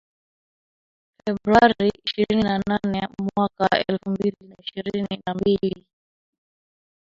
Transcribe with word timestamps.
Februari 1.23 1.91
ishirini 2.05 2.43
na 2.43 2.61
nane 2.67 3.07
mwaka 3.35 3.67
elfu 3.87 4.09
mbili 4.09 4.37
na 4.49 4.55
ishirini 4.59 5.21
na 5.27 5.33
mbili 5.33 5.85